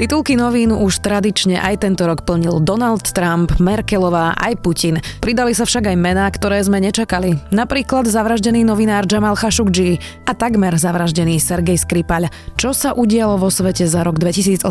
[0.00, 4.96] Titulky novín už tradične aj tento rok plnil Donald Trump, Merkelová aj Putin.
[5.20, 7.36] Pridali sa však aj mená, ktoré sme nečakali.
[7.52, 12.32] Napríklad zavraždený novinár Jamal Khashoggi a takmer zavraždený Sergej Skripal.
[12.56, 14.64] Čo sa udialo vo svete za rok 2018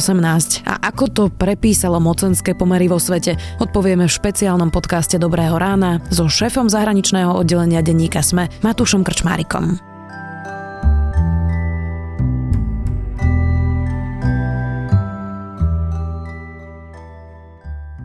[0.65, 6.25] a ako to prepísalo mocenské pomery vo svete, odpovieme v špeciálnom podcaste Dobrého rána so
[6.25, 9.88] šéfom zahraničného oddelenia denníka SME Matúšom Krčmárikom.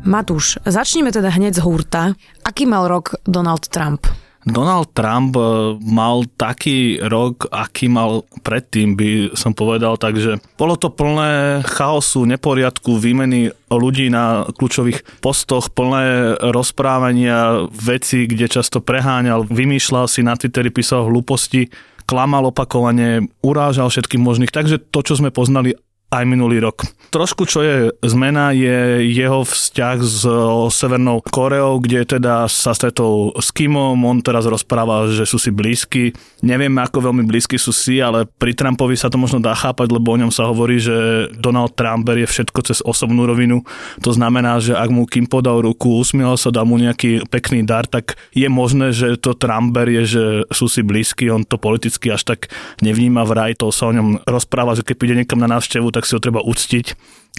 [0.04, 2.12] Matúš, začneme teda hneď z hurta.
[2.44, 4.04] Aký mal rok Donald Trump?
[4.44, 5.40] Donald Trump e,
[5.80, 13.00] mal taký rok, aký mal predtým, by som povedal, takže bolo to plné chaosu, neporiadku,
[13.00, 20.68] výmeny ľudí na kľúčových postoch, plné rozprávania, veci, kde často preháňal, vymýšľal si na Twitteri,
[20.68, 21.72] písal hlúposti,
[22.04, 24.52] klamal opakovane, urážal všetkých možných.
[24.52, 25.72] Takže to, čo sme poznali
[26.14, 26.86] aj minulý rok.
[27.10, 30.26] Trošku čo je zmena je jeho vzťah s
[30.74, 36.10] Severnou Koreou, kde teda sa stretol s Kimom, on teraz rozpráva, že sú si blízki.
[36.42, 40.10] Nevieme, ako veľmi blízki sú si, ale pri Trumpovi sa to možno dá chápať, lebo
[40.10, 43.62] o ňom sa hovorí, že Donald Trump berie všetko cez osobnú rovinu.
[44.02, 47.86] To znamená, že ak mu Kim podal ruku, usmiel sa, dá mu nejaký pekný dar,
[47.86, 52.26] tak je možné, že to Trump berie, že sú si blízki, on to politicky až
[52.26, 52.50] tak
[52.82, 56.14] nevníma vraj, to sa o ňom rozpráva, že keď príde niekam na návštevu, tak si
[56.16, 56.86] ho treba uctiť,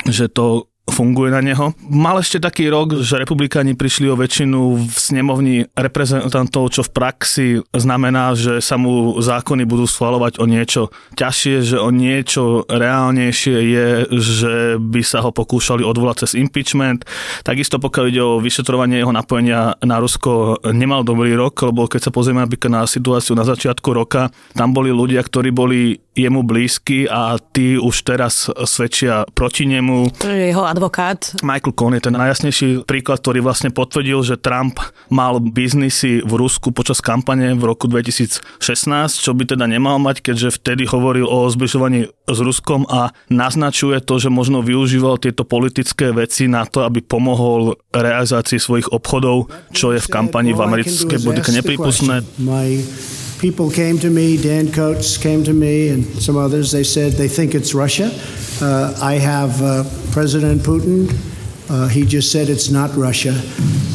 [0.10, 1.74] že to funguje na neho.
[1.90, 7.48] Mal ešte taký rok, že republikáni prišli o väčšinu v snemovni reprezentantov, čo v praxi
[7.74, 13.88] znamená, že sa mu zákony budú schvalovať o niečo ťažšie, že o niečo reálnejšie je,
[14.14, 17.04] že by sa ho pokúšali odvolať cez impeachment.
[17.42, 22.14] Takisto pokiaľ ide o vyšetrovanie jeho napojenia na Rusko, nemal dobrý rok, lebo keď sa
[22.14, 27.36] pozrieme napríklad na situáciu na začiatku roka, tam boli ľudia, ktorí boli jemu blízky a
[27.36, 30.16] tí už teraz svedčia proti nemu.
[30.24, 31.40] To je jeho advokát.
[31.40, 34.76] Michael Cohn je ten najjasnejší príklad, ktorý vlastne potvrdil, že Trump
[35.08, 38.44] mal biznisy v Rusku počas kampane v roku 2016,
[39.24, 44.20] čo by teda nemal mať, keďže vtedy hovoril o zbližovaní s Ruskom a naznačuje to,
[44.20, 50.04] že možno využíval tieto politické veci na to, aby pomohol realizácii svojich obchodov, čo je
[50.04, 52.28] v kampani v americkej politike nepripustné.
[53.40, 56.72] people came to me, Dan Coates came to me, and some others.
[56.72, 58.10] They said they think it's Russia.
[58.62, 61.10] Uh, I have uh, President Putin
[61.66, 63.34] Uh, he just said it's not Russia.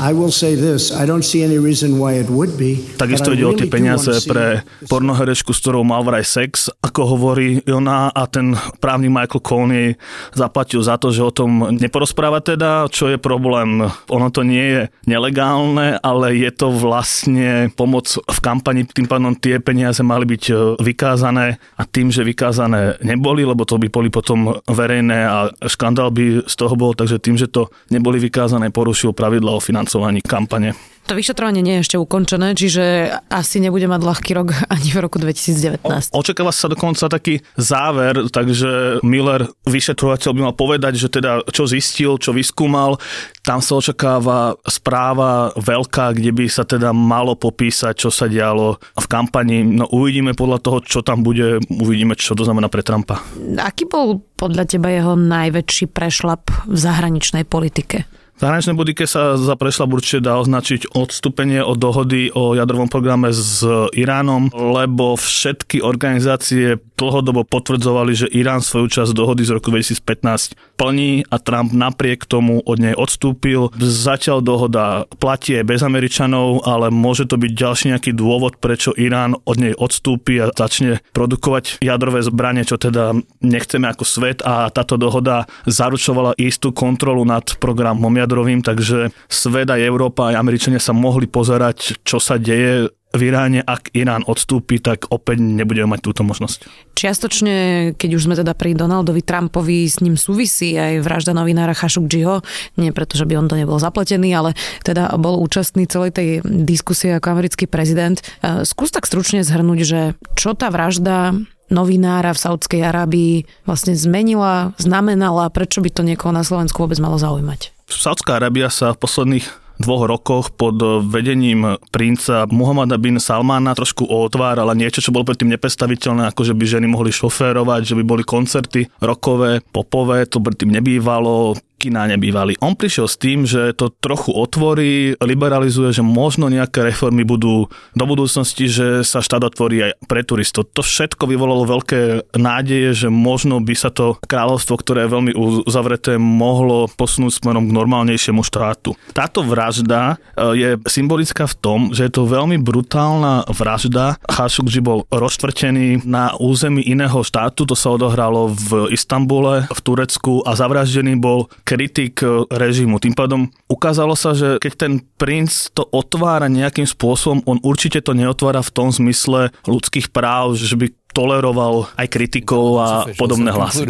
[0.00, 2.82] I will say this, I don't see any reason why it would be.
[2.97, 8.08] Takisto ide o tie peniaze pre pornoherečku, s ktorou mal vraj sex, ako hovorí ona
[8.08, 9.86] a ten právny Michael Coney
[10.32, 13.84] zaplatil za to, že o tom neporozpráva teda, čo je problém.
[14.08, 19.60] Ono to nie je nelegálne, ale je to vlastne pomoc v kampani, tým pádom tie
[19.60, 24.64] peniaze mali byť e, vykázané a tým, že vykázané neboli, lebo to by boli potom
[24.64, 27.59] verejné a škandál by z toho bol, takže tým, že to
[27.91, 30.72] neboli vykázané, porušil pravidla o financovaní kampane.
[31.10, 35.19] To vyšetrovanie nie je ešte ukončené, čiže asi nebude mať ľahký rok ani v roku
[35.19, 35.82] 2019.
[35.82, 41.66] O, očakáva sa dokonca taký záver, takže Miller, vyšetrovateľ by mal povedať, že teda čo
[41.66, 43.03] zistil, čo vyskúmal,
[43.43, 49.06] tam sa očakáva správa veľká, kde by sa teda malo popísať, čo sa dialo v
[49.10, 49.66] kampani.
[49.66, 53.19] No uvidíme podľa toho, čo tam bude, uvidíme, čo to znamená pre Trumpa.
[53.59, 58.19] Aký bol podľa teba jeho najväčší prešlap v zahraničnej politike?
[58.41, 63.61] Zahraničnej politike sa za prešlap určite dá označiť odstúpenie od dohody o jadrovom programe s
[63.93, 71.29] Iránom, lebo všetky organizácie dlhodobo potvrdzovali, že Irán svoju časť dohody z roku 2015 plní
[71.29, 73.77] a Trump napriek tomu od nej odstúpil.
[73.77, 79.37] Zatiaľ dohoda platí aj bez Američanov, ale môže to byť ďalší nejaký dôvod, prečo Irán
[79.45, 83.12] od nej odstúpi a začne produkovať jadrové zbranie, čo teda
[83.45, 88.00] nechceme ako svet a táto dohoda zaručovala istú kontrolu nad programom
[88.31, 93.59] jadrovým, takže svet aj Európa aj Američania sa mohli pozerať, čo sa deje v Iráne,
[93.67, 96.71] ak Irán odstúpi, tak opäť nebudeme mať túto možnosť.
[96.95, 97.55] Čiastočne,
[97.99, 102.47] keď už sme teda pri Donaldovi Trumpovi, s ním súvisí aj vražda novinára Khashoggiho,
[102.79, 104.55] nie preto, že by on to nebol zapletený, ale
[104.87, 108.23] teda bol účastný celej tej diskusie ako americký prezident.
[108.47, 110.00] E, skús tak stručne zhrnúť, že
[110.38, 111.35] čo tá vražda
[111.67, 117.19] novinára v Saudskej Arábii vlastne zmenila, znamenala, prečo by to niekoho na Slovensku vôbec malo
[117.19, 117.80] zaujímať?
[117.90, 119.46] Saudská Arábia sa v posledných
[119.81, 120.76] dvoch rokoch pod
[121.08, 126.64] vedením princa Muhammada bin Salmana trošku otvárala niečo, čo bolo predtým nepredstaviteľné, ako že by
[126.69, 131.56] ženy mohli šoférovať, že by boli koncerty rokové, popové, to predtým nebývalo
[131.88, 132.61] na nebývalý.
[132.61, 138.05] On prišiel s tým, že to trochu otvorí, liberalizuje, že možno nejaké reformy budú do
[138.05, 140.69] budúcnosti, že sa štát otvorí aj pre turistov.
[140.77, 145.32] To všetko vyvolalo veľké nádeje, že možno by sa to kráľovstvo, ktoré je veľmi
[145.65, 148.99] uzavreté, mohlo posunúť smerom k normálnejšiemu štátu.
[149.15, 154.19] Táto vražda e, je symbolická v tom, že je to veľmi brutálna vražda.
[154.26, 160.59] Khashoggi bol roztvrtený na území iného štátu, to sa odohralo v Istambule, v Turecku a
[160.59, 162.19] zavraždený bol kritik
[162.50, 162.99] režimu.
[162.99, 168.11] Tým pádom ukázalo sa, že keď ten princ to otvára nejakým spôsobom, on určite to
[168.11, 173.82] neotvára v tom zmysle ľudských práv, že by toleroval aj kritikov a podobné hlasy.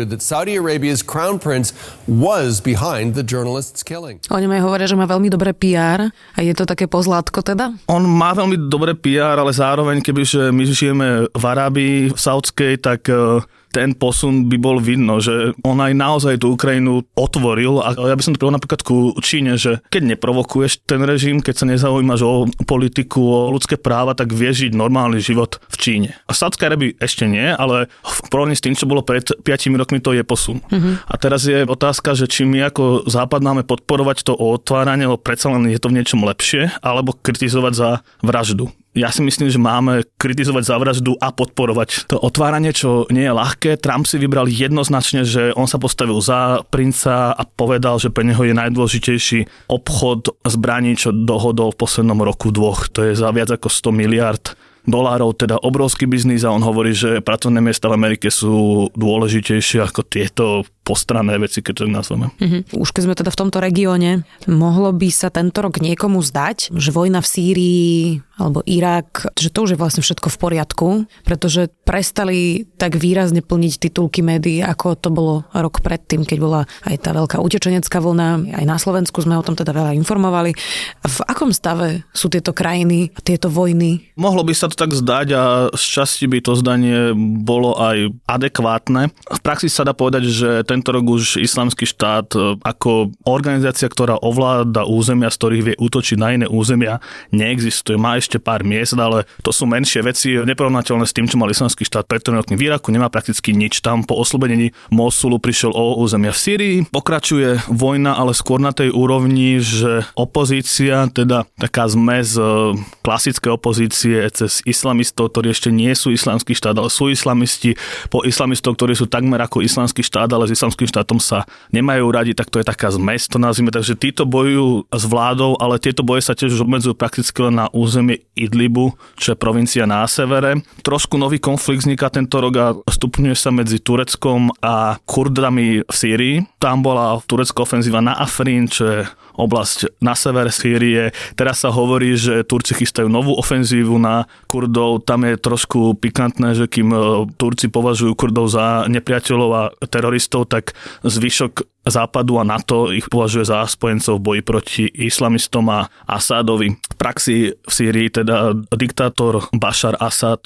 [4.33, 7.77] O ňom aj hovoria, že má veľmi dobré PR a je to také pozlátko teda?
[7.93, 13.09] On má veľmi dobré PR, ale zároveň kebyže my žijeme v Arábii, v Saudskej, tak
[13.13, 18.19] eh, ten posun by bol vidno, že on aj naozaj tú Ukrajinu otvoril a ja
[18.19, 22.33] by som to napríklad ku Číne, že keď neprovokuješ ten režim, keď sa nezaujímaš o
[22.67, 26.11] politiku, o ľudské práva, tak vieš žiť normálny život v Číne.
[26.27, 29.47] A Sádzka Arabi ešte nie, ale v porovnaní s tým, čo bolo pred 5
[29.79, 30.59] rokmi, to je posun.
[30.67, 30.99] Uh-huh.
[31.07, 35.53] A teraz je otázka, že či my ako Západ máme podporovať to otváranie, lebo predsa
[35.55, 37.91] len je to v niečom lepšie, alebo kritizovať za
[38.21, 43.23] vraždu ja si myslím, že máme kritizovať za vraždu a podporovať to otváranie, čo nie
[43.23, 43.71] je ľahké.
[43.79, 48.43] Trump si vybral jednoznačne, že on sa postavil za princa a povedal, že pre neho
[48.43, 52.91] je najdôležitejší obchod zbraní, čo dohodol v poslednom roku dvoch.
[52.91, 54.45] To je za viac ako 100 miliard
[54.89, 60.01] dolárov, teda obrovský biznis a on hovorí, že pracovné miesta v Amerike sú dôležitejšie ako
[60.09, 60.45] tieto
[60.91, 62.35] postranné veci, keď to nazveme.
[62.43, 62.75] Mm-hmm.
[62.75, 66.91] Už keď sme teda v tomto regióne, mohlo by sa tento rok niekomu zdať, že
[66.91, 67.95] vojna v Sýrii
[68.41, 70.89] alebo Irak, že to už je vlastne všetko v poriadku,
[71.29, 77.05] pretože prestali tak výrazne plniť titulky médií, ako to bolo rok predtým, keď bola aj
[77.05, 80.57] tá veľká utečenecká vlna, aj na Slovensku sme o tom teda veľa informovali.
[81.05, 84.17] V akom stave sú tieto krajiny, tieto vojny?
[84.17, 85.43] Mohlo by sa to tak zdať a
[85.77, 87.13] z časti by to zdanie
[87.45, 89.13] bolo aj adekvátne.
[89.13, 93.85] V praxi sa dá povedať, že ten tento rok už islamský štát e, ako organizácia,
[93.85, 97.05] ktorá ovláda územia, z ktorých vie útočiť na iné územia,
[97.37, 98.01] neexistuje.
[98.01, 101.85] Má ešte pár miest, ale to sú menšie veci, neporovnateľné s tým, čo mal islamský
[101.85, 102.89] štát pred rokmi v Iraku.
[102.89, 103.85] Nemá prakticky nič.
[103.85, 106.77] Tam po oslobodení Mosulu prišiel o územia v Syrii.
[106.89, 112.73] Pokračuje vojna, ale skôr na tej úrovni, že opozícia, teda taká zmes e,
[113.05, 117.77] klasické opozície cez islamistov, ktorí ešte nie sú islamský štát, ale sú islamisti,
[118.09, 121.43] po islamistov, ktorí sú takmer ako islamský štát, ale s islamským štátom sa
[121.75, 123.75] nemajú radi, tak to je taká zmes, to nazvime.
[123.75, 128.23] Takže títo bojujú s vládou, ale tieto boje sa tiež obmedzujú prakticky len na územie
[128.39, 130.63] Idlibu, čo je provincia na severe.
[130.87, 136.37] Trošku nový konflikt vzniká tento rok a stupňuje sa medzi Tureckom a Kurdami v Sýrii.
[136.63, 139.01] Tam bola turecká ofenzíva na Afrin, čo je
[139.41, 141.17] oblasť na sever Sýrie.
[141.35, 145.03] Teraz sa hovorí, že Turci chystajú novú ofenzívu na Kurdov.
[145.09, 146.99] Tam je trošku pikantné, že kým e,
[147.41, 153.65] Turci považujú Kurdov za nepriateľov a teroristov, tak zvyšok Západu a NATO ich považuje za
[153.65, 156.77] spojencov v boji proti islamistom a Asádovi.
[156.77, 160.45] V praxi v Sýrii teda diktátor Bashar Asad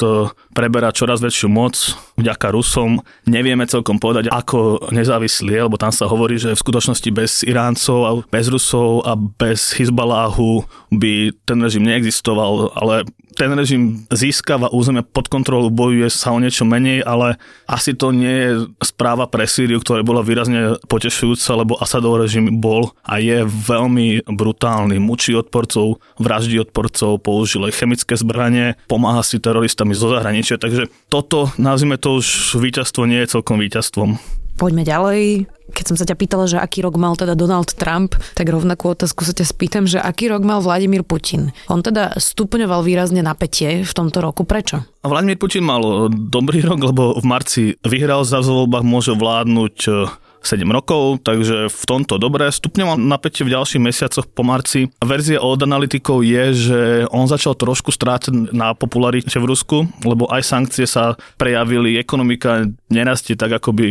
[0.54, 1.74] preberá čoraz väčšiu moc
[2.14, 3.02] vďaka Rusom.
[3.26, 8.46] Nevieme celkom povedať, ako nezávislý lebo tam sa hovorí, že v skutočnosti bez Iráncov bez
[8.50, 10.62] Rusov a bez Hizbaláhu
[10.94, 16.62] by ten režim neexistoval, ale ten režim získava územie pod kontrolu, bojuje sa o niečo
[16.62, 17.34] menej, ale
[17.66, 22.92] asi to nie je správa pre Sýriu, ktorá bola výrazne potešujúca, lebo Asadov režim bol
[23.00, 25.00] a je veľmi brutálny.
[25.00, 31.48] Mučí odporcov, vraždí odporcov, použil aj chemické zbranie, pomáha si teroristami zo zahraničia, takže toto,
[31.56, 34.20] nazvime to už víťazstvo, nie je celkom víťazstvom.
[34.54, 35.50] Poďme ďalej.
[35.74, 39.26] Keď som sa ťa pýtala, že aký rok mal teda Donald Trump, tak rovnakú otázku
[39.26, 41.50] sa ťa spýtam, že aký rok mal Vladimír Putin.
[41.66, 44.46] On teda stupňoval výrazne napätie v tomto roku.
[44.46, 44.86] Prečo?
[45.02, 49.76] Vladimír Putin mal dobrý rok, lebo v marci vyhral za voľbách, môže vládnuť
[50.46, 52.52] 7 rokov, takže v tomto dobré.
[52.52, 54.92] Stupňoval napätie v ďalších mesiacoch po marci.
[55.00, 60.42] Verzia od analytikov je, že on začal trošku strácať na popularite v Rusku, lebo aj
[60.44, 63.86] sankcie sa prejavili, ekonomika nerastie tak, ako by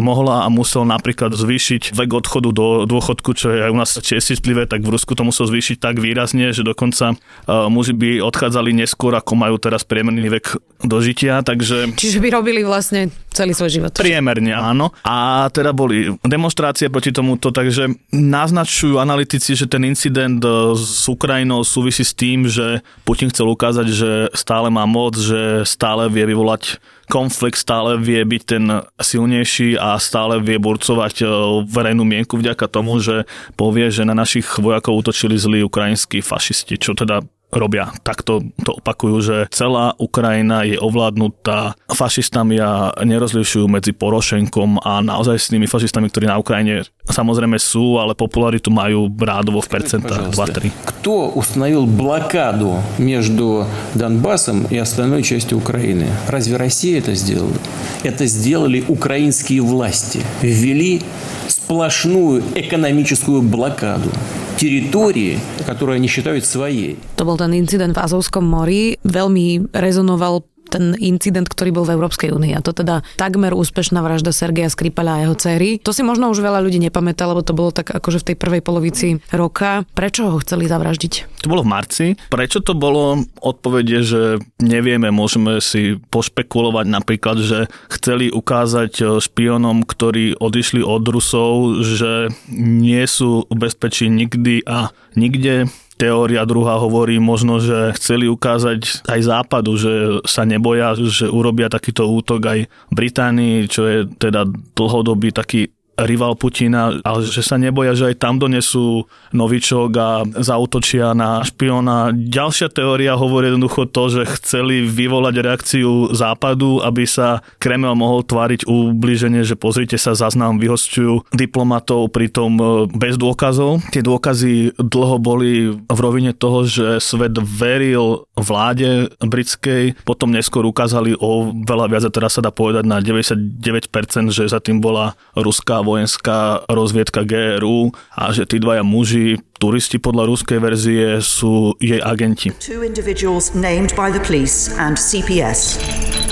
[0.00, 4.68] mohla a musel napríklad zvýšiť vek odchodu do dôchodku, čo je aj u nás čestitlivé,
[4.68, 9.16] tak v Rusku to musel zvýšiť tak výrazne, že dokonca uh, muži by odchádzali neskôr,
[9.16, 11.96] ako majú teraz priemerný vek dožitia, takže...
[11.96, 13.92] Čiže by robili vlastne celý svoj život.
[13.96, 14.92] Priemerne, áno.
[15.00, 21.64] A teda boli demonstrácie proti tomuto, takže naznačujú analytici, že ten incident e, s Ukrajinou
[21.64, 26.80] súvisí s tým, že Putin chcel ukázať, že stále má moc, že stále vie vyvolať
[27.06, 28.64] konflikt stále vie byť ten
[28.98, 31.24] silnejší a stále vie burcovať e,
[31.66, 36.92] verejnú mienku vďaka tomu, že povie, že na našich vojakov útočili zlí ukrajinskí fašisti, čo
[36.98, 37.22] teda
[37.54, 37.94] robia.
[38.02, 45.36] Takto to opakujú, že celá Ukrajina je ovládnutá fašistami a nerozlišujú medzi Porošenkom a naozaj
[45.38, 50.70] s tými fašistami, ktorí na Ukrajine samozrejme sú, ale popularitu majú rádovo v percentách 2-3.
[50.84, 56.06] Кто установил блокаду между Донбассом и остальной частью Украины?
[56.28, 57.56] Разве Россия это сделала?
[58.02, 60.22] Это сделали украинские власти.
[60.42, 61.02] Ввели
[61.48, 64.10] сплошную экономическую блокаду
[64.56, 66.98] территории, которую они считают своей.
[67.16, 68.96] To bol ten incident v Azovskom mori.
[69.04, 72.52] Veľmi rezonoval ten incident, ktorý bol v Európskej únii.
[72.52, 75.80] A to teda takmer úspešná vražda Sergeja Skripala a jeho céry.
[75.80, 78.60] To si možno už veľa ľudí nepamätá, lebo to bolo tak akože v tej prvej
[78.60, 79.88] polovici roka.
[79.96, 81.40] Prečo ho chceli zavraždiť?
[81.40, 82.06] To bolo v marci.
[82.28, 83.24] Prečo to bolo?
[83.40, 84.22] Odpovede, že
[84.60, 93.00] nevieme, môžeme si pošpekulovať napríklad, že chceli ukázať špionom, ktorí odišli od Rusov, že nie
[93.08, 100.22] sú bezpečí nikdy a nikde teória druhá hovorí možno, že chceli ukázať aj západu, že
[100.28, 102.58] sa neboja, že urobia takýto útok aj
[102.92, 108.36] Británii, čo je teda dlhodobý taký rival Putina, ale že sa neboja, že aj tam
[108.36, 110.08] donesú novičok a
[110.44, 112.12] zautočia na špiona.
[112.12, 118.68] Ďalšia teória hovorí jednoducho to, že chceli vyvolať reakciu západu, aby sa Kreml mohol tváriť
[118.68, 123.80] ubliženie, že pozrite sa, zaznám vyhosťujú diplomatov pritom e, bez dôkazov.
[123.88, 131.16] Tie dôkazy dlho boli v rovine toho, že svet veril vláde britskej, potom neskôr ukázali
[131.16, 135.85] o veľa viac a teraz sa dá povedať na 99%, že za tým bola ruská
[135.86, 142.50] vojenská rozviedka GRU a že tí dvaja muži, turisti podľa ruskej verzie, sú jej agenti.
[142.58, 145.78] Two individuals named by the police and CPS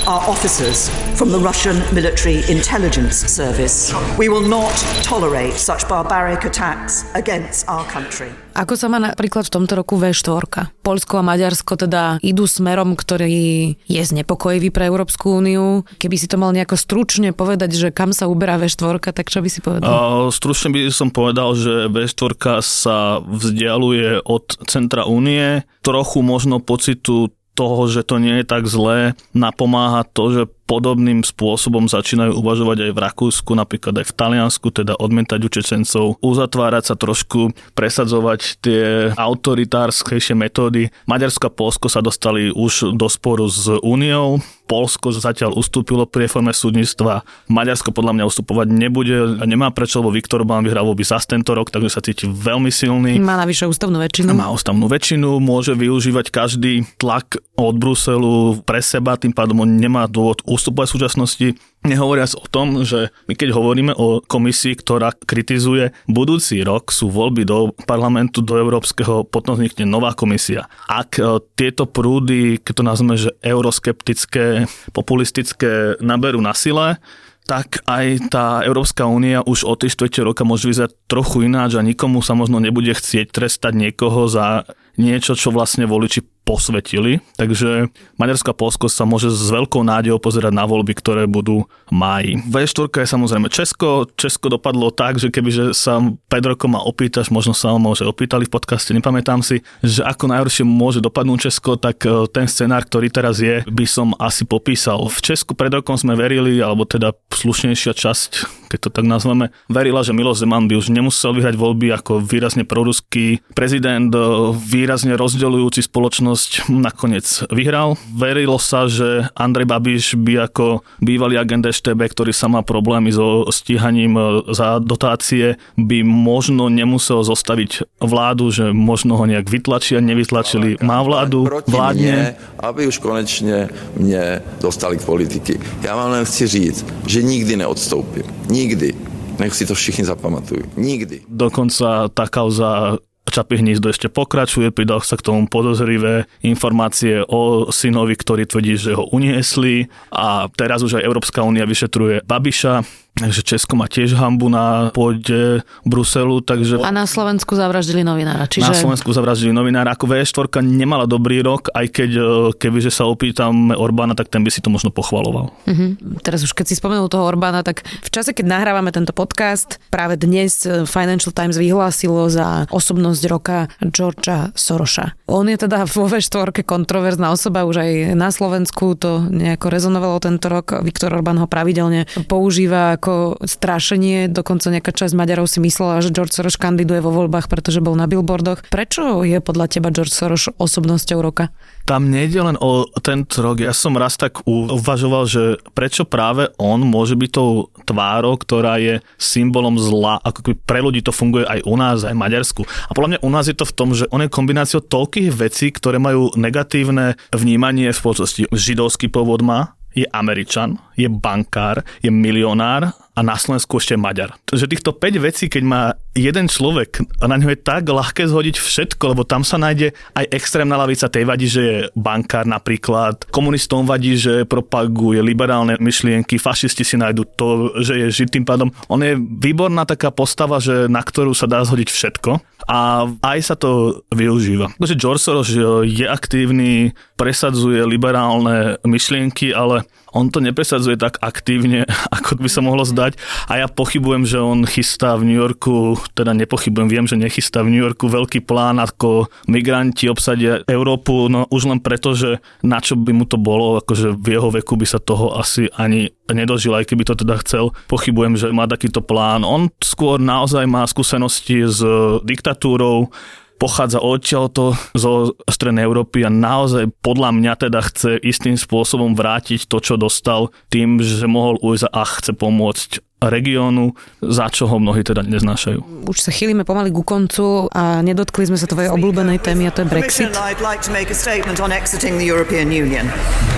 [0.04, 3.88] are officers from the Russian military intelligence service.
[4.20, 8.28] We will not tolerate such barbaric attacks against our country.
[8.54, 10.70] Ako sa má napríklad v tomto roku V4?
[10.84, 15.82] Polsko a Maďarsko teda idú smerom, ktorý je znepokojivý pre Európsku úniu.
[15.98, 19.48] Keby si to mal nejako stručne povedať, že kam sa uberá V4, tak čo by
[19.50, 19.88] si povedal?
[19.88, 25.66] Uh, stručne by som povedal, že V4 sa vzdialuje od centra únie.
[25.82, 31.86] Trochu možno pocitu toho, že to nie je tak zlé, napomáha to, že podobným spôsobom
[31.86, 37.52] začínajú uvažovať aj v Rakúsku, napríklad aj v Taliansku, teda odmietať učečencov, uzatvárať sa trošku,
[37.76, 40.88] presadzovať tie autoritárskejšie metódy.
[41.04, 46.56] Maďarsko a Polsko sa dostali už do sporu s Úniou, Polsko zatiaľ ustúpilo pri reforme
[46.56, 47.20] súdnictva.
[47.52, 51.52] Maďarsko podľa mňa ustupovať nebude a nemá prečo, lebo Viktor Orbán vyhral voľby zas tento
[51.52, 53.20] rok, takže sa cíti veľmi silný.
[53.20, 54.32] Má navyše ústavnú väčšinu.
[54.32, 60.08] Má ústavnú väčšinu, môže využívať každý tlak od Bruselu pre seba, tým pádom on nemá
[60.08, 61.46] dôvod ústupovať v súčasnosti.
[61.82, 67.42] Nehovoriac o tom, že my keď hovoríme o komisii, ktorá kritizuje budúci rok, sú voľby
[67.42, 70.70] do parlamentu, do Európskeho, potom vznikne nová komisia.
[70.86, 77.02] Ak e, tieto prúdy, keď to nazveme, že euroskeptické, populistické, naberú na sile,
[77.44, 81.84] tak aj tá Európska únia už od tej štvrte roka môže vyzerať trochu ináč a
[81.84, 84.64] nikomu sa možno nebude chcieť trestať niekoho za
[84.96, 87.88] niečo, čo vlastne voliči posvetili, takže
[88.20, 92.38] Maďarsko a Polsko sa môže s veľkou nádejou pozerať na voľby, ktoré budú máji.
[92.44, 94.06] V4 je samozrejme Česko.
[94.14, 98.52] Česko dopadlo tak, že kebyže sa 5 rokov ma opýtaš, možno sa môže opýtali v
[98.52, 103.40] podcaste, nepamätám si, že ako najhoršie môže dopadnúť Česko, tak e, ten scenár, ktorý teraz
[103.40, 105.08] je, by som asi popísal.
[105.08, 108.30] V Česku pred rokom sme verili, alebo teda slušnejšia časť,
[108.68, 112.68] keď to tak nazveme, verila, že Miloš Zeman by už nemusel vyhrať voľby ako výrazne
[112.68, 114.20] proruský prezident, e,
[114.52, 117.96] výrazne rozdeľujúci spoločnosť spoločnosť nakoniec vyhral.
[118.10, 123.46] Verilo sa, že Andrej Babiš by ako bývalý agent STB, ktorý sa má problémy so
[123.48, 130.82] stíhaním e, za dotácie, by možno nemusel zostaviť vládu, že možno ho nejak vytlačia, nevytlačili.
[130.82, 132.34] Má vládu, vládne.
[132.60, 135.54] aby už konečne mne dostali k politiky.
[135.86, 138.26] Ja vám len chci říct, že nikdy neodstoupím.
[138.50, 139.14] Nikdy.
[139.34, 140.78] Nech si to všichni zapamatujú.
[140.78, 141.26] Nikdy.
[141.26, 148.14] Dokonca tá kauza Čapy hnízdo ešte pokračuje, pridal sa k tomu podozrivé informácie o synovi,
[148.14, 149.90] ktorý tvrdí, že ho uniesli.
[150.14, 155.62] A teraz už aj Európska únia vyšetruje Babiša, Takže Česko má tiež hambu na pôde
[155.86, 156.82] Bruselu, takže...
[156.82, 158.50] A na Slovensku zavraždili novinára.
[158.50, 158.66] Čiže...
[158.66, 159.94] Na Slovensku zavraždili novinára.
[159.94, 162.22] Ako V4 nemala dobrý rok, aj keď e,
[162.58, 165.54] kebyže sa opýtam Orbána, tak ten by si to možno pochvaloval.
[165.54, 165.94] Uh-huh.
[166.26, 170.18] Teraz už keď si spomenul toho Orbána, tak v čase, keď nahrávame tento podcast, práve
[170.18, 175.14] dnes e, Financial Times vyhlásilo za osobnosť roka Georgia Soroša.
[175.30, 180.50] On je teda vo V4 kontroverzná osoba, už aj na Slovensku to nejako rezonovalo tento
[180.50, 180.82] rok.
[180.82, 184.32] Viktor Orbán ho pravidelne používa ako strašenie.
[184.32, 188.08] Dokonca nejaká časť Maďarov si myslela, že George Soros kandiduje vo voľbách, pretože bol na
[188.08, 188.64] billboardoch.
[188.72, 191.52] Prečo je podľa teba George Soros osobnosťou roka?
[191.84, 193.60] Tam nejde len o tento rok.
[193.60, 199.04] Ja som raz tak uvažoval, že prečo práve on môže byť tou tvárou, ktorá je
[199.20, 202.62] symbolom zla, ako keby pre ľudí to funguje aj u nás, aj v Maďarsku.
[202.64, 205.68] A podľa mňa u nás je to v tom, že on je kombináciou toľkých vecí,
[205.68, 208.48] ktoré majú negatívne vnímanie v spoločnosti.
[208.48, 214.34] Židovský pôvod má, je Američan, je bankár, je milionár a na Slovensku ešte Maďar.
[214.42, 215.82] Takže týchto 5 vecí, keď má
[216.18, 220.34] jeden človek a na ňo je tak ľahké zhodiť všetko, lebo tam sa nájde aj
[220.34, 226.82] extrémna lavica, tej vadí, že je bankár napríklad, komunistom vadí, že propaguje liberálne myšlienky, fašisti
[226.82, 227.46] si nájdu to,
[227.78, 231.62] že je žid, tým pádom on je výborná taká postava, že na ktorú sa dá
[231.62, 234.74] zhodiť všetko a aj sa to využíva.
[234.80, 235.50] Takže George Soros
[235.86, 241.84] je aktívny, presadzuje liberálne myšlienky, ale on to nepresadzuje tak aktívne,
[242.16, 243.03] ako by sa mohlo zdať.
[243.50, 247.76] A ja pochybujem, že on chystá v New Yorku, teda nepochybujem, viem, že nechystá v
[247.76, 252.96] New Yorku veľký plán, ako migranti obsadia Európu, no už len preto, že na čo
[252.96, 256.88] by mu to bolo, akože v jeho veku by sa toho asi ani nedožil, aj
[256.88, 257.76] keby to teda chcel.
[257.90, 259.44] Pochybujem, že má takýto plán.
[259.44, 261.84] On skôr naozaj má skúsenosti s
[262.24, 263.12] diktatúrou,
[263.56, 269.78] pochádza odtiaľto zo Strednej Európy a naozaj podľa mňa teda chce istým spôsobom vrátiť to,
[269.80, 272.90] čo dostal tým, že mohol ujsť a chce pomôcť
[273.22, 276.06] regiónu, za čo ho mnohí teda neznášajú.
[276.08, 279.84] Už sa chýlime pomaly ku koncu a nedotkli sme sa tvojej obľúbenej témy a to
[279.84, 280.28] je Brexit.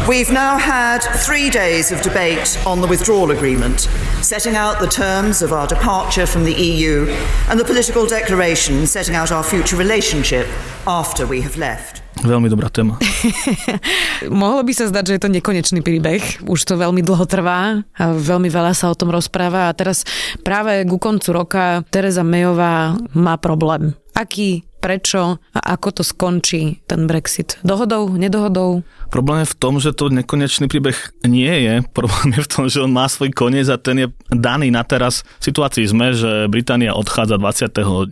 [0.07, 3.91] We've now had three days of debate on the withdrawal agreement,
[4.23, 7.11] setting out the terms of our departure from the EU
[7.51, 10.47] and the political declaration setting out our future relationship
[10.87, 11.96] after we have left.
[12.25, 12.97] Veľmi dobrá téma.
[14.41, 16.23] Mohlo by sa zdať, že je to nekonečný príbeh.
[16.49, 20.09] Už to veľmi dlho trvá a veľmi veľa sa o tom rozpráva a teraz
[20.41, 23.93] práve ku koncu roka Teresa Mayová má problém.
[24.17, 27.59] Aký, prečo a ako to skončí ten Brexit?
[27.67, 28.87] Dohodou, nedohodou?
[29.11, 30.95] Problém je v tom, že to nekonečný príbeh
[31.27, 31.75] nie je.
[31.91, 35.27] Problém je v tom, že on má svoj koniec a ten je daný na teraz.
[35.43, 38.07] V situácii sme, že Británia odchádza 29.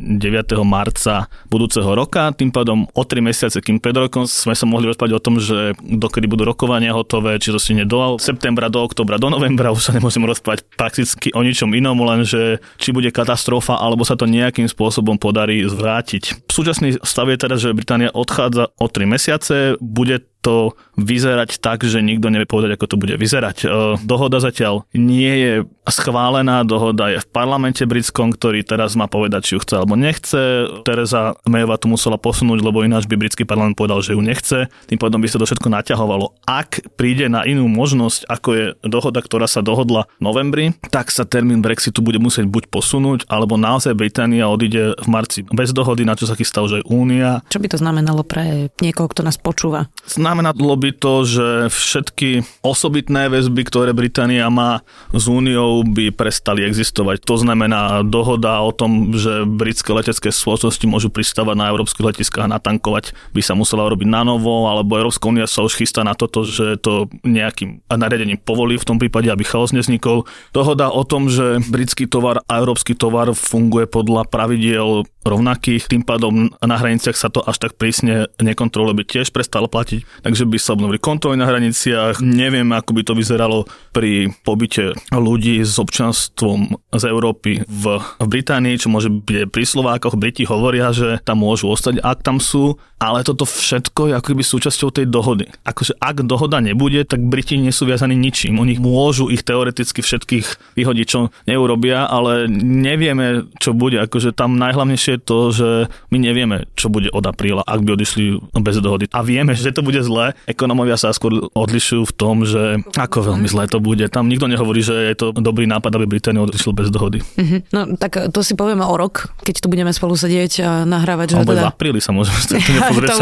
[0.66, 5.12] marca budúceho roka, tým pádom o 3 mesiace, kým pred rokom sme sa mohli rozprávať
[5.14, 9.30] o tom, že dokedy budú rokovania hotové, či to si do septembra, do oktobra, do
[9.30, 14.06] novembra, už sa nemôžeme rozprávať prakticky o ničom inom, len že či bude katastrofa, alebo
[14.06, 16.43] sa to nejakým spôsobom podarí zvrátiť.
[16.54, 22.04] Súčasný stav je teda, že Británia odchádza o 3 mesiace, bude to vyzerať tak, že
[22.04, 23.56] nikto nevie povedať, ako to bude vyzerať.
[23.64, 23.66] E,
[24.04, 25.52] dohoda zatiaľ nie je
[25.88, 30.68] schválená, dohoda je v parlamente britskom, ktorý teraz má povedať, či ju chce alebo nechce.
[30.84, 34.68] Teresa Mayová tu musela posunúť, lebo ináč by britský parlament povedal, že ju nechce.
[34.86, 36.36] Tým pádom by sa to všetko naťahovalo.
[36.44, 41.24] Ak príde na inú možnosť, ako je dohoda, ktorá sa dohodla v novembri, tak sa
[41.24, 46.14] termín Brexitu bude musieť buď posunúť, alebo naozaj Británia odíde v marci bez dohody, na
[46.14, 47.40] čo sa chystá už aj Únia.
[47.48, 49.88] Čo by to znamenalo pre niekoho, kto nás počúva?
[50.34, 54.82] Znamenalo by to, že všetky osobitné väzby, ktoré Británia má
[55.14, 57.22] s Úniou, by prestali existovať.
[57.22, 62.58] To znamená dohoda o tom, že britské letecké spoločnosti môžu pristávať na európskych letiskách a
[62.58, 66.42] natankovať, by sa musela robiť na novo, alebo Európska únia sa už chystá na toto,
[66.42, 70.26] že to nejakým nariadením povolí v tom prípade, aby chaos neznikol.
[70.50, 76.52] Dohoda o tom, že britský tovar a európsky tovar funguje podľa pravidiel rovnakých, tým pádom
[76.60, 80.76] na hraniciach sa to až tak prísne nekontroluje, by tiež prestalo platiť, takže by sa
[80.76, 82.20] obnovili kontroly na hraniciach.
[82.20, 83.58] Neviem, ako by to vyzeralo
[83.90, 87.84] pri pobyte ľudí s občanstvom z Európy v,
[88.20, 90.18] Británii, čo môže byť pri Slovákoch.
[90.20, 94.42] Briti hovoria, že tam môžu ostať, ak tam sú, ale toto všetko je ako keby
[94.42, 95.46] súčasťou tej dohody.
[95.66, 98.58] Akože ak dohoda nebude, tak Briti nie sú viazaní ničím.
[98.58, 104.00] Oni môžu ich teoreticky všetkých vyhodiť, čo neurobia, ale nevieme, čo bude.
[104.00, 105.68] Akože tam najhlavnejšie je to, že
[106.10, 109.06] my nevieme, čo bude od apríla, ak by odišli bez dohody.
[109.14, 110.34] A vieme, že to bude zlé.
[110.50, 114.04] Ekonomovia sa skôr odlišujú v tom, že ako veľmi zlé to bude.
[114.10, 117.22] Tam nikto nehovorí, že je to dobrý nápad, aby Británia odišla bez dohody.
[117.38, 117.60] Mm-hmm.
[117.70, 121.38] No tak to si povieme o rok, keď tu budeme spolu sedieť a nahrávať.
[121.38, 121.68] Alebo teda...
[121.68, 122.58] v apríli sa môžeme to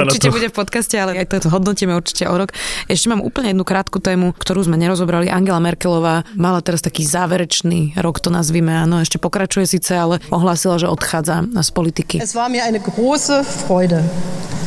[0.08, 0.34] určite to.
[0.34, 2.54] bude v podcaste, ale aj to hodnotíme určite o rok.
[2.88, 5.28] Ešte mám úplne jednu krátku tému, ktorú sme nerozobrali.
[5.28, 8.72] Angela Merkelová mala teraz taký záverečný rok, to nazvime.
[8.72, 12.20] Áno, ešte pokračuje síce, ale ohlásila, že odchádza z politiky.
[12.22, 14.04] Es war mir eine große Freude.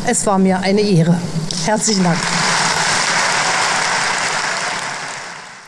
[0.06, 1.18] Es war mir eine Ehre.
[1.66, 2.18] Herzlichen Dank.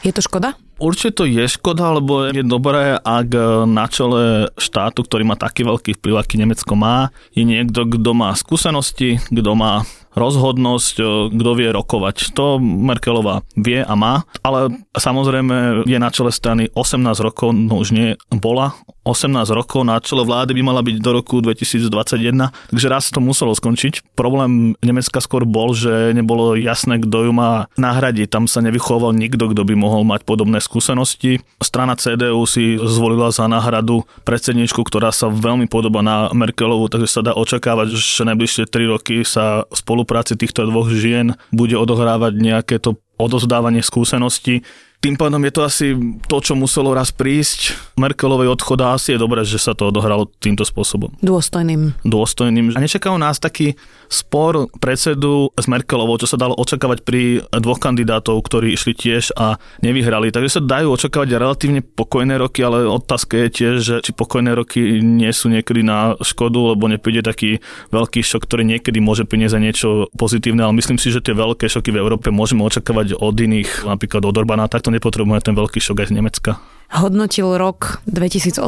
[0.01, 0.66] Je to škoda?
[0.77, 3.29] Určite to je škoda, lebo je dobré, ak
[3.65, 8.29] na čele štátu, ktorý má taký veľký vplyv, aký Nemecko má, je niekto, kto má
[8.37, 9.81] skúsenosti, kto má
[10.17, 10.95] rozhodnosť,
[11.29, 12.33] kto vie rokovať.
[12.33, 17.93] To Merkelová vie a má, ale samozrejme je na čele strany 18 rokov, no už
[17.93, 18.73] nie bola,
[19.05, 23.53] 18 rokov na čele vlády by mala byť do roku 2021, takže raz to muselo
[23.53, 24.17] skončiť.
[24.17, 28.27] Problém Nemecka skôr bol, že nebolo jasné, kto ju má nahradiť.
[28.33, 31.39] Tam sa nevychoval nikto, kto by mohol mať podobné skúsenosti.
[31.63, 37.21] Strana CDU si zvolila za náhradu predsedničku, ktorá sa veľmi podoba na Merkelovu, takže sa
[37.23, 42.75] dá očakávať, že najbližšie 3 roky sa v spolupráci týchto dvoch žien bude odohrávať nejaké
[42.83, 44.61] to odozdávanie skúseností
[44.97, 45.87] tým pádom je to asi
[46.25, 47.77] to, čo muselo raz prísť.
[48.01, 51.13] Merkelovej odchod a asi je dobré, že sa to odohralo týmto spôsobom.
[51.21, 52.01] Dôstojným.
[52.01, 52.73] Dôstojným.
[52.73, 53.77] A nečakajú nás taký
[54.09, 59.61] spor predsedu s Merkelovou, čo sa dalo očakávať pri dvoch kandidátov, ktorí išli tiež a
[59.85, 60.33] nevyhrali.
[60.33, 64.97] Takže sa dajú očakávať relatívne pokojné roky, ale otázka je tiež, že či pokojné roky
[65.01, 67.61] nie sú niekedy na škodu, lebo nepríde taký
[67.93, 71.93] veľký šok, ktorý niekedy môže priniesť niečo pozitívne, ale myslím si, že tie veľké šoky
[71.93, 75.99] v Európe môžeme očakávať od iných, napríklad od Orbána, tak to nepotrebujeme ten veľký šok
[75.99, 76.51] aj z Nemecka.
[76.87, 78.63] Hodnotil rok 2018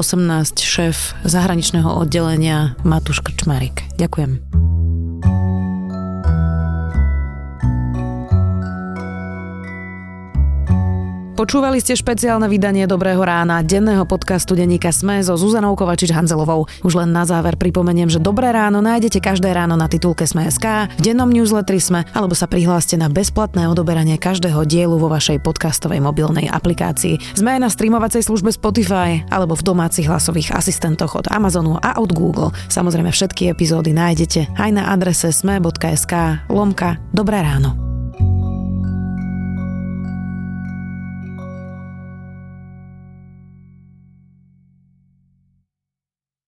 [0.60, 3.88] šéf zahraničného oddelenia Matúš Krčmárik.
[3.96, 4.69] Ďakujem.
[11.40, 16.68] Počúvali ste špeciálne vydanie Dobrého rána, denného podcastu denníka Sme so Zuzanou Kovačič-Hanzelovou.
[16.84, 21.00] Už len na záver pripomeniem, že Dobré ráno nájdete každé ráno na titulke Sme.sk, v
[21.00, 26.52] dennom newsletteri Sme, alebo sa prihláste na bezplatné odoberanie každého dielu vo vašej podcastovej mobilnej
[26.52, 27.40] aplikácii.
[27.40, 32.12] Sme aj na streamovacej službe Spotify alebo v domácich hlasových asistentoch od Amazonu a od
[32.12, 32.52] Google.
[32.68, 37.89] Samozrejme všetky epizódy nájdete aj na adrese sme.sk lomka Dobré ráno.